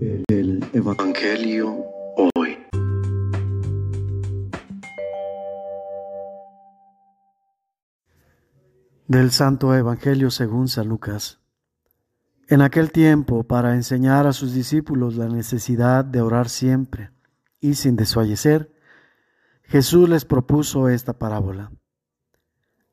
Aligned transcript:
El 0.00 0.64
Evangelio 0.72 1.84
hoy. 2.36 2.56
Del 9.08 9.32
Santo 9.32 9.74
Evangelio 9.74 10.30
según 10.30 10.68
San 10.68 10.88
Lucas. 10.88 11.40
En 12.46 12.62
aquel 12.62 12.92
tiempo, 12.92 13.42
para 13.42 13.74
enseñar 13.74 14.28
a 14.28 14.32
sus 14.32 14.54
discípulos 14.54 15.16
la 15.16 15.26
necesidad 15.26 16.04
de 16.04 16.20
orar 16.20 16.48
siempre 16.48 17.10
y 17.60 17.74
sin 17.74 17.96
desfallecer, 17.96 18.72
Jesús 19.64 20.08
les 20.08 20.24
propuso 20.24 20.88
esta 20.88 21.18
parábola. 21.18 21.72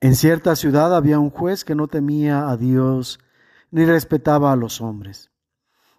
En 0.00 0.16
cierta 0.16 0.56
ciudad 0.56 0.96
había 0.96 1.20
un 1.20 1.30
juez 1.30 1.64
que 1.64 1.76
no 1.76 1.86
temía 1.86 2.50
a 2.50 2.56
Dios 2.56 3.20
ni 3.70 3.84
respetaba 3.84 4.50
a 4.50 4.56
los 4.56 4.80
hombres. 4.80 5.30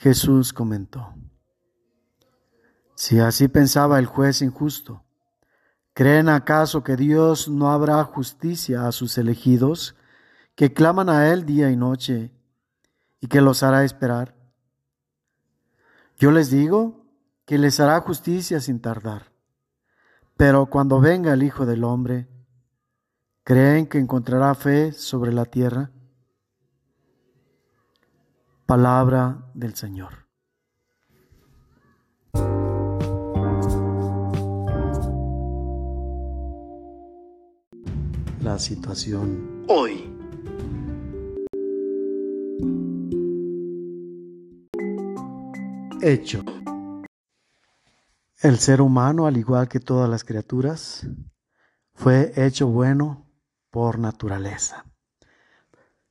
Jesús 0.00 0.54
comentó, 0.54 1.12
si 2.94 3.18
así 3.18 3.48
pensaba 3.48 3.98
el 3.98 4.06
juez 4.06 4.40
injusto, 4.40 5.04
¿creen 5.92 6.30
acaso 6.30 6.82
que 6.82 6.96
Dios 6.96 7.50
no 7.50 7.70
habrá 7.70 8.02
justicia 8.04 8.88
a 8.88 8.92
sus 8.92 9.18
elegidos 9.18 9.94
que 10.54 10.72
claman 10.72 11.10
a 11.10 11.28
Él 11.28 11.44
día 11.44 11.70
y 11.70 11.76
noche 11.76 12.32
y 13.20 13.26
que 13.26 13.42
los 13.42 13.62
hará 13.62 13.84
esperar? 13.84 14.34
Yo 16.16 16.30
les 16.30 16.50
digo 16.50 17.04
que 17.44 17.58
les 17.58 17.78
hará 17.78 18.00
justicia 18.00 18.58
sin 18.60 18.80
tardar. 18.80 19.30
Pero 20.38 20.64
cuando 20.64 20.98
venga 20.98 21.34
el 21.34 21.42
Hijo 21.42 21.66
del 21.66 21.84
Hombre, 21.84 22.26
¿creen 23.44 23.86
que 23.86 23.98
encontrará 23.98 24.54
fe 24.54 24.92
sobre 24.92 25.30
la 25.30 25.44
tierra? 25.44 25.90
Palabra 28.70 29.50
del 29.52 29.74
Señor. 29.74 30.28
La 38.40 38.60
situación 38.60 39.64
hoy. 39.66 40.08
Hecho. 46.00 46.44
El 48.40 48.56
ser 48.60 48.80
humano, 48.80 49.26
al 49.26 49.36
igual 49.36 49.66
que 49.66 49.80
todas 49.80 50.08
las 50.08 50.22
criaturas, 50.22 51.08
fue 51.94 52.32
hecho 52.36 52.68
bueno 52.68 53.26
por 53.72 53.98
naturaleza. 53.98 54.89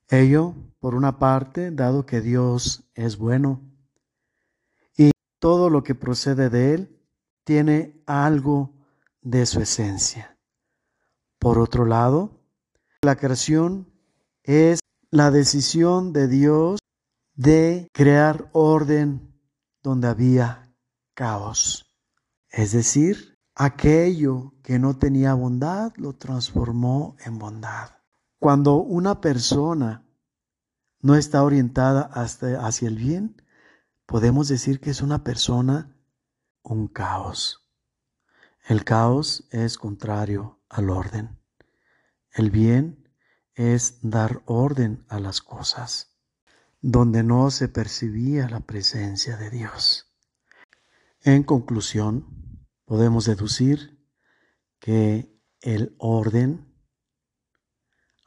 Ello, 0.10 0.56
por 0.80 0.96
una 0.96 1.20
parte, 1.20 1.70
dado 1.70 2.08
que 2.08 2.20
Dios 2.20 2.90
es 2.96 3.18
bueno 3.18 3.62
y 4.98 5.12
todo 5.38 5.70
lo 5.70 5.84
que 5.84 5.94
procede 5.94 6.50
de 6.50 6.74
Él 6.74 7.00
tiene 7.44 8.02
algo 8.08 8.74
de 9.22 9.46
su 9.46 9.62
esencia. 9.62 10.36
Por 11.38 11.60
otro 11.60 11.86
lado, 11.86 12.42
la 13.04 13.18
creación 13.18 13.88
es 14.44 14.80
la 15.12 15.30
decisión 15.30 16.12
de 16.12 16.28
Dios 16.28 16.80
de 17.36 17.88
crear 17.94 18.50
orden 18.52 19.40
donde 19.84 20.08
había 20.08 20.76
caos. 21.14 21.96
Es 22.50 22.72
decir, 22.72 23.38
aquello 23.54 24.56
que 24.64 24.80
no 24.80 24.98
tenía 24.98 25.36
bondad 25.36 25.94
lo 25.98 26.14
transformó 26.14 27.16
en 27.24 27.38
bondad. 27.38 27.99
Cuando 28.40 28.76
una 28.76 29.20
persona 29.20 30.06
no 31.02 31.16
está 31.16 31.44
orientada 31.44 32.02
hasta, 32.02 32.66
hacia 32.66 32.88
el 32.88 32.96
bien, 32.96 33.42
podemos 34.06 34.48
decir 34.48 34.80
que 34.80 34.92
es 34.92 35.02
una 35.02 35.26
persona 35.26 35.96
un 36.64 36.88
caos. 36.88 37.70
El 38.66 38.86
caos 38.86 39.48
es 39.52 39.78
contrario 39.78 40.62
al 40.70 40.90
orden. 40.90 41.38
El 42.32 42.50
bien 42.50 43.10
es 43.56 44.00
dar 44.02 44.42
orden 44.46 45.06
a 45.10 45.20
las 45.20 45.42
cosas, 45.42 46.16
donde 46.80 47.24
no 47.24 47.52
se 47.52 47.68
percibía 47.68 48.48
la 48.48 48.62
presencia 48.62 49.36
de 49.36 49.50
Dios. 49.50 50.14
En 51.22 51.44
conclusión, 51.44 52.66
podemos 52.86 53.26
deducir 53.26 54.02
que 54.80 55.38
el 55.60 55.94
orden 55.98 56.69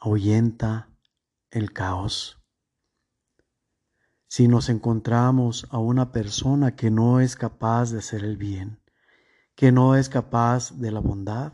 ahuyenta 0.05 0.89
el 1.53 1.73
caos. 1.73 2.43
Si 4.27 4.49
nos 4.49 4.69
encontramos 4.69 5.69
a 5.71 5.79
una 5.79 6.11
persona 6.11 6.75
que 6.75 6.91
no 6.91 7.21
es 7.21 7.37
capaz 7.37 7.93
de 7.93 7.99
hacer 8.01 8.25
el 8.25 8.37
bien, 8.37 8.83
que 9.55 9.71
no 9.71 9.95
es 9.95 10.09
capaz 10.09 10.73
de 10.73 10.91
la 10.91 10.99
bondad, 10.99 11.53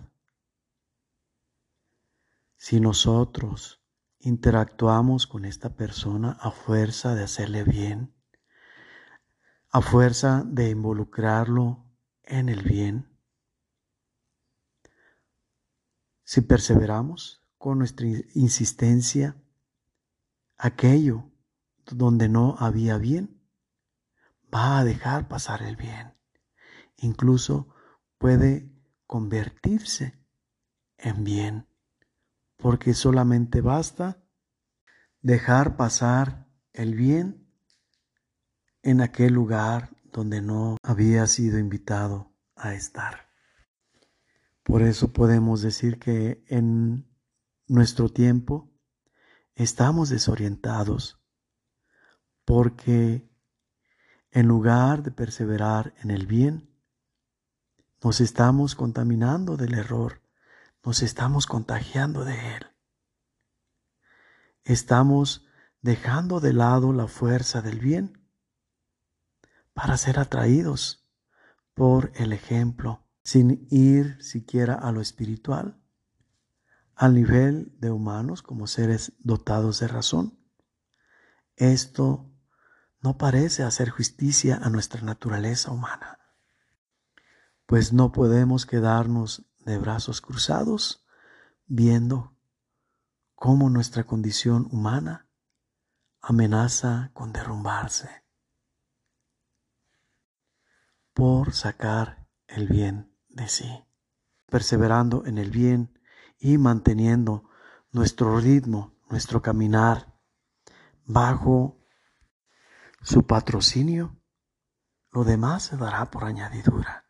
si 2.57 2.81
nosotros 2.81 3.83
interactuamos 4.19 5.27
con 5.27 5.45
esta 5.45 5.77
persona 5.77 6.39
a 6.41 6.51
fuerza 6.51 7.15
de 7.15 7.25
hacerle 7.25 7.65
bien, 7.65 8.15
a 9.69 9.83
fuerza 9.83 10.43
de 10.47 10.71
involucrarlo 10.71 11.85
en 12.23 12.49
el 12.49 12.63
bien, 12.63 13.15
si 16.25 16.41
perseveramos, 16.41 17.43
con 17.59 17.79
nuestra 17.79 18.07
insistencia 18.35 19.37
aquello 20.57 21.31
donde 21.87 22.29
no 22.29 22.57
había 22.59 22.99
bien, 22.99 23.41
va 24.55 24.79
a 24.79 24.85
dejar 24.85 25.29
pasar 25.29 25.63
el 25.63 25.77
bien. 25.77 26.15
Incluso 26.97 27.75
puede 28.19 28.71
convertirse 29.07 30.19
en 30.99 31.25
bien, 31.25 31.67
porque 32.57 32.95
solamente 32.95 33.61
basta 33.61 34.23
dejar 35.23 35.77
pasar 35.77 36.49
el 36.73 36.95
bien 36.95 37.49
en 38.83 39.01
aquel 39.01 39.33
lugar 39.33 39.97
donde 40.13 40.43
no 40.43 40.77
había 40.83 41.27
sido 41.27 41.59
invitado 41.59 42.33
a 42.57 42.75
estar. 42.75 43.29
Por 44.63 44.83
eso 44.83 45.13
podemos 45.13 45.63
decir 45.63 45.99
que 45.99 46.45
en 46.49 47.08
nuestro 47.69 48.09
tiempo, 48.09 48.71
estamos 49.55 50.09
desorientados 50.09 51.21
porque 52.45 53.31
en 54.31 54.47
lugar 54.47 55.03
de 55.03 55.11
perseverar 55.11 55.95
en 56.03 56.11
el 56.11 56.27
bien, 56.27 56.75
nos 58.03 58.21
estamos 58.21 58.75
contaminando 58.75 59.57
del 59.57 59.75
error, 59.75 60.23
nos 60.85 61.03
estamos 61.03 61.47
contagiando 61.47 62.25
de 62.25 62.57
él. 62.57 62.67
Estamos 64.65 65.47
dejando 65.83 66.41
de 66.41 66.53
lado 66.53 66.93
la 66.93 67.07
fuerza 67.07 67.61
del 67.61 67.81
bien 67.81 68.27
para 69.75 69.97
ser 69.97 70.19
atraídos 70.19 71.07
por 71.75 72.13
el 72.15 72.33
ejemplo, 72.33 73.05
sin 73.23 73.67
ir 73.71 74.23
siquiera 74.23 74.75
a 74.75 74.91
lo 74.91 75.01
espiritual 75.01 75.79
al 76.99 77.15
nivel 77.15 77.73
de 77.79 77.93
humanos 77.93 78.43
como 78.43 78.67
seres 78.67 79.13
dotados 79.21 79.79
de 79.79 79.87
razón. 79.87 80.37
Esto 81.55 82.29
no 83.01 83.17
parece 83.17 83.63
hacer 83.63 83.89
justicia 83.89 84.59
a 84.61 84.69
nuestra 84.69 85.03
naturaleza 85.03 85.71
humana, 85.71 86.19
pues 87.67 87.93
no 87.93 88.11
podemos 88.11 88.67
quedarnos 88.67 89.47
de 89.61 89.79
brazos 89.79 90.21
cruzados 90.21 91.07
viendo 91.67 92.37
cómo 93.37 93.71
nuestra 93.71 94.03
condición 94.03 94.69
humana 94.73 95.29
amenaza 96.21 97.13
con 97.15 97.33
derrumbarse 97.33 98.25
por 101.13 101.53
sacar 101.53 102.27
el 102.49 102.67
bien 102.67 103.17
de 103.29 103.49
sí, 103.49 103.85
perseverando 104.47 105.25
en 105.27 105.39
el 105.39 105.53
bien 105.53 105.98
y 106.39 106.59
manteniendo 106.59 107.49
nuestro 107.91 108.39
ritmo, 108.39 108.95
nuestro 109.11 109.43
caminar 109.43 110.15
bajo 111.05 111.79
su 113.03 113.27
patrocinio, 113.27 114.17
lo 115.11 115.25
demás 115.25 115.65
se 115.65 115.77
dará 115.77 116.11
por 116.11 116.25
añadidura. 116.25 117.07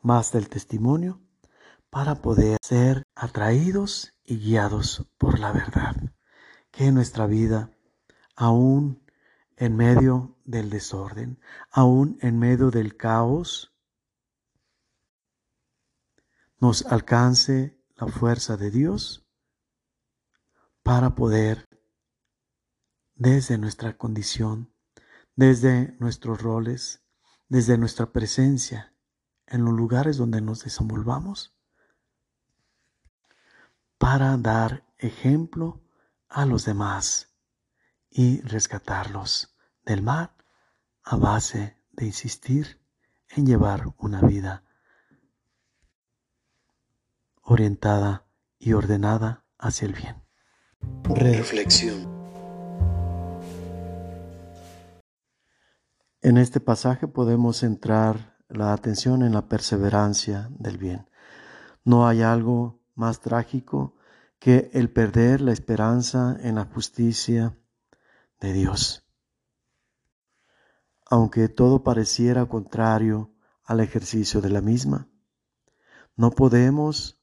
Basta 0.00 0.38
el 0.38 0.48
testimonio 0.48 1.20
para 1.90 2.16
poder 2.16 2.58
ser 2.62 3.04
atraídos 3.14 4.14
y 4.24 4.38
guiados 4.38 5.06
por 5.18 5.38
la 5.38 5.52
verdad. 5.52 5.94
Que 6.70 6.90
nuestra 6.92 7.26
vida, 7.26 7.70
aún 8.34 9.04
en 9.56 9.76
medio 9.76 10.38
del 10.44 10.70
desorden, 10.70 11.38
aún 11.70 12.18
en 12.20 12.38
medio 12.38 12.70
del 12.70 12.96
caos, 12.96 13.74
nos 16.58 16.86
alcance 16.86 17.81
la 18.02 18.08
fuerza 18.08 18.56
de 18.56 18.72
Dios 18.72 19.24
para 20.82 21.14
poder, 21.14 21.68
desde 23.14 23.58
nuestra 23.58 23.96
condición, 23.96 24.74
desde 25.36 25.96
nuestros 26.00 26.42
roles, 26.42 27.04
desde 27.48 27.78
nuestra 27.78 28.10
presencia 28.10 28.92
en 29.46 29.64
los 29.64 29.72
lugares 29.72 30.16
donde 30.16 30.40
nos 30.40 30.64
desenvolvamos, 30.64 31.54
para 33.98 34.36
dar 34.36 34.84
ejemplo 34.98 35.80
a 36.28 36.44
los 36.44 36.64
demás 36.64 37.36
y 38.10 38.40
rescatarlos 38.40 39.54
del 39.84 40.02
mal 40.02 40.34
a 41.04 41.14
base 41.14 41.78
de 41.92 42.06
insistir 42.06 42.84
en 43.28 43.46
llevar 43.46 43.94
una 43.96 44.22
vida 44.22 44.64
orientada 47.42 48.26
y 48.58 48.72
ordenada 48.72 49.44
hacia 49.58 49.86
el 49.86 49.94
bien. 49.94 50.22
Reflexión. 51.04 52.10
En 56.20 56.36
este 56.36 56.60
pasaje 56.60 57.08
podemos 57.08 57.58
centrar 57.58 58.36
la 58.48 58.72
atención 58.72 59.22
en 59.22 59.32
la 59.32 59.48
perseverancia 59.48 60.48
del 60.50 60.78
bien. 60.78 61.08
No 61.84 62.06
hay 62.06 62.22
algo 62.22 62.80
más 62.94 63.20
trágico 63.20 63.96
que 64.38 64.70
el 64.72 64.90
perder 64.90 65.40
la 65.40 65.52
esperanza 65.52 66.36
en 66.40 66.56
la 66.56 66.64
justicia 66.64 67.58
de 68.40 68.52
Dios. 68.52 69.04
Aunque 71.06 71.48
todo 71.48 71.82
pareciera 71.82 72.46
contrario 72.46 73.34
al 73.64 73.80
ejercicio 73.80 74.40
de 74.40 74.50
la 74.50 74.60
misma, 74.60 75.08
no 76.16 76.30
podemos 76.30 77.21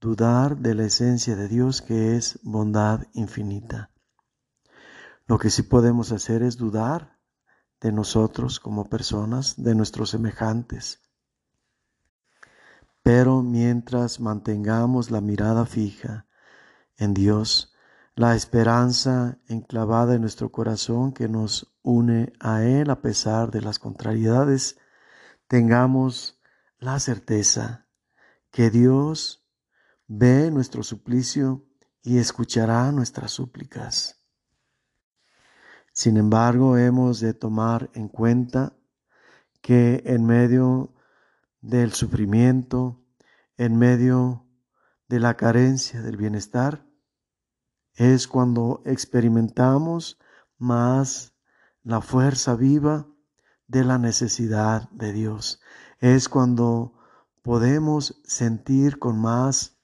dudar 0.00 0.56
de 0.56 0.74
la 0.74 0.84
esencia 0.84 1.36
de 1.36 1.48
Dios 1.48 1.82
que 1.82 2.16
es 2.16 2.38
bondad 2.42 3.06
infinita. 3.12 3.90
Lo 5.26 5.38
que 5.38 5.50
sí 5.50 5.62
podemos 5.62 6.10
hacer 6.10 6.42
es 6.42 6.56
dudar 6.56 7.18
de 7.80 7.92
nosotros 7.92 8.60
como 8.60 8.88
personas, 8.88 9.62
de 9.62 9.74
nuestros 9.74 10.10
semejantes. 10.10 11.02
Pero 13.02 13.42
mientras 13.42 14.20
mantengamos 14.20 15.10
la 15.10 15.20
mirada 15.20 15.66
fija 15.66 16.26
en 16.96 17.14
Dios, 17.14 17.74
la 18.14 18.34
esperanza 18.34 19.38
enclavada 19.48 20.14
en 20.14 20.22
nuestro 20.22 20.50
corazón 20.50 21.12
que 21.12 21.28
nos 21.28 21.74
une 21.82 22.32
a 22.40 22.62
Él 22.64 22.90
a 22.90 23.00
pesar 23.00 23.50
de 23.50 23.62
las 23.62 23.78
contrariedades, 23.78 24.78
tengamos 25.46 26.40
la 26.78 26.98
certeza 27.00 27.86
que 28.50 28.70
Dios 28.70 29.39
ve 30.12 30.50
nuestro 30.50 30.82
suplicio 30.82 31.64
y 32.02 32.18
escuchará 32.18 32.90
nuestras 32.90 33.30
súplicas. 33.30 34.26
Sin 35.92 36.16
embargo, 36.16 36.76
hemos 36.76 37.20
de 37.20 37.32
tomar 37.32 37.90
en 37.94 38.08
cuenta 38.08 38.76
que 39.62 40.02
en 40.06 40.26
medio 40.26 40.92
del 41.60 41.92
sufrimiento, 41.92 43.04
en 43.56 43.78
medio 43.78 44.48
de 45.06 45.20
la 45.20 45.36
carencia 45.36 46.02
del 46.02 46.16
bienestar, 46.16 46.84
es 47.94 48.26
cuando 48.26 48.82
experimentamos 48.86 50.18
más 50.58 51.36
la 51.84 52.00
fuerza 52.00 52.56
viva 52.56 53.06
de 53.68 53.84
la 53.84 53.98
necesidad 53.98 54.90
de 54.90 55.12
Dios. 55.12 55.60
Es 56.00 56.28
cuando 56.28 56.94
podemos 57.42 58.20
sentir 58.24 58.98
con 58.98 59.16
más 59.20 59.79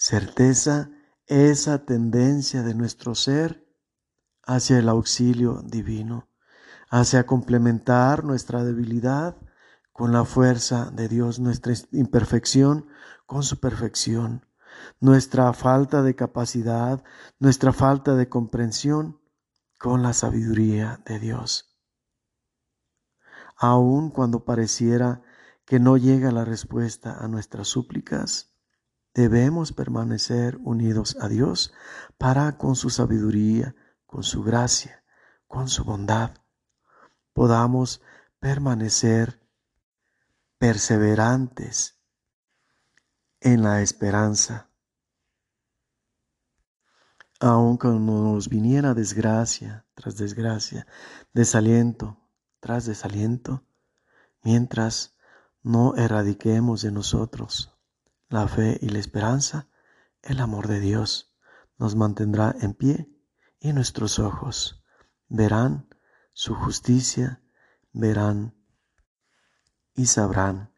certeza 0.00 0.90
esa 1.26 1.84
tendencia 1.84 2.62
de 2.62 2.74
nuestro 2.74 3.14
ser 3.14 3.68
hacia 4.42 4.78
el 4.78 4.88
auxilio 4.88 5.60
divino, 5.62 6.30
hacia 6.88 7.26
complementar 7.26 8.24
nuestra 8.24 8.64
debilidad 8.64 9.36
con 9.92 10.10
la 10.10 10.24
fuerza 10.24 10.90
de 10.90 11.06
Dios, 11.06 11.38
nuestra 11.38 11.74
imperfección 11.92 12.88
con 13.26 13.42
su 13.42 13.60
perfección, 13.60 14.46
nuestra 15.00 15.52
falta 15.52 16.02
de 16.02 16.16
capacidad, 16.16 17.04
nuestra 17.38 17.74
falta 17.74 18.14
de 18.16 18.30
comprensión 18.30 19.20
con 19.78 20.02
la 20.02 20.14
sabiduría 20.14 21.02
de 21.04 21.18
Dios. 21.18 21.78
Aun 23.54 24.08
cuando 24.08 24.46
pareciera 24.46 25.20
que 25.66 25.78
no 25.78 25.98
llega 25.98 26.32
la 26.32 26.46
respuesta 26.46 27.18
a 27.22 27.28
nuestras 27.28 27.68
súplicas, 27.68 28.49
debemos 29.14 29.72
permanecer 29.72 30.58
unidos 30.62 31.16
a 31.20 31.28
Dios 31.28 31.72
para 32.18 32.58
con 32.58 32.76
su 32.76 32.90
sabiduría 32.90 33.74
con 34.10 34.24
su 34.24 34.42
gracia, 34.42 35.04
con 35.46 35.68
su 35.68 35.84
bondad, 35.84 36.34
podamos 37.32 38.02
permanecer 38.40 39.40
perseverantes 40.58 42.00
en 43.40 43.62
la 43.62 43.82
esperanza. 43.82 44.68
Aun 47.38 47.76
cuando 47.76 48.32
nos 48.32 48.48
viniera 48.48 48.92
desgracia 48.94 49.86
tras 49.94 50.16
desgracia, 50.16 50.88
desaliento 51.32 52.18
tras 52.58 52.84
desaliento, 52.84 53.64
mientras 54.42 55.14
no 55.62 55.94
erradiquemos 55.94 56.82
de 56.82 56.90
nosotros 56.90 57.79
la 58.30 58.46
fe 58.46 58.78
y 58.80 58.88
la 58.88 59.00
esperanza, 59.00 59.68
el 60.22 60.40
amor 60.40 60.68
de 60.68 60.80
Dios 60.80 61.34
nos 61.78 61.96
mantendrá 61.96 62.54
en 62.60 62.74
pie 62.74 63.10
y 63.58 63.72
nuestros 63.72 64.18
ojos 64.18 64.84
verán 65.28 65.88
su 66.32 66.54
justicia, 66.54 67.42
verán 67.92 68.54
y 69.94 70.06
sabrán 70.06 70.72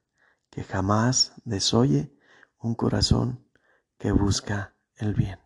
que 0.51 0.65
jamás 0.65 1.35
desoye 1.45 2.17
un 2.59 2.75
corazón 2.75 3.47
que 3.99 4.13
busca 4.13 4.75
el 4.97 5.15
bien. 5.15 5.39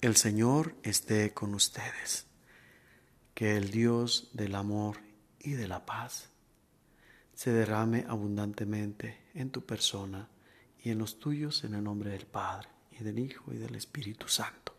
El 0.00 0.16
Señor 0.16 0.74
esté 0.82 1.32
con 1.32 1.54
ustedes. 1.54 2.25
Que 3.36 3.58
el 3.58 3.70
Dios 3.70 4.30
del 4.32 4.54
amor 4.54 4.96
y 5.38 5.50
de 5.50 5.68
la 5.68 5.84
paz 5.84 6.30
se 7.34 7.52
derrame 7.52 8.06
abundantemente 8.08 9.26
en 9.34 9.50
tu 9.50 9.66
persona 9.66 10.30
y 10.82 10.88
en 10.88 10.96
los 10.96 11.20
tuyos 11.20 11.62
en 11.64 11.74
el 11.74 11.84
nombre 11.84 12.12
del 12.12 12.24
Padre 12.24 12.70
y 12.98 13.04
del 13.04 13.18
Hijo 13.18 13.52
y 13.52 13.58
del 13.58 13.74
Espíritu 13.74 14.26
Santo. 14.26 14.74